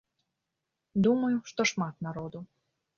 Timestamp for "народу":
2.11-2.47